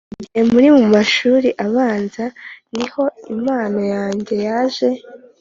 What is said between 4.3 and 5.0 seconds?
yaje